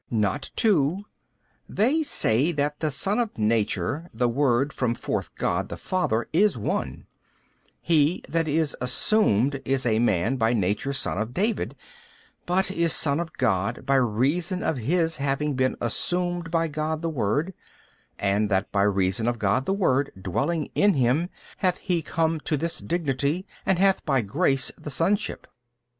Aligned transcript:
B. 0.09 0.15
Not 0.17 0.49
two: 0.55 1.05
they 1.69 2.01
say 2.01 2.51
that 2.53 2.79
the 2.79 2.89
Son 2.89 3.19
by 3.23 3.29
Nature, 3.37 4.09
the 4.11 4.27
Word 4.27 4.73
from 4.73 4.95
forth 4.95 5.29
God 5.35 5.69
the 5.69 5.77
Father 5.77 6.27
is 6.33 6.57
One; 6.57 7.05
he 7.83 8.23
that 8.27 8.47
is 8.47 8.75
assumed 8.81 9.61
is 9.63 9.85
|267 9.85 9.89
a 9.91 9.99
man 9.99 10.37
by 10.37 10.53
nature 10.53 10.91
son 10.91 11.19
of 11.19 11.35
David 11.35 11.75
23, 12.47 12.47
but 12.47 12.71
is 12.71 12.93
son 12.93 13.19
of 13.19 13.31
God 13.37 13.85
by 13.85 13.93
reason 13.93 14.63
of 14.63 14.77
his 14.77 15.17
having 15.17 15.53
been 15.53 15.75
assumed 15.79 16.49
by 16.49 16.67
God 16.67 17.03
the 17.03 17.07
Word, 17.09 17.53
and 18.17 18.49
that 18.49 18.71
by 18.71 18.81
reason 18.81 19.27
of 19.27 19.37
God 19.37 19.67
the 19.67 19.71
Word 19.71 20.09
dwelling 20.19 20.71
in 20.73 20.95
him 20.95 21.29
hath 21.57 21.79
ho 21.87 22.01
come 22.03 22.39
to 22.39 22.57
this 22.57 22.79
dignity 22.79 23.45
and 23.67 23.77
hath 23.77 24.03
by 24.03 24.21
grace 24.23 24.71
the 24.79 24.89
sonship. 24.89 25.45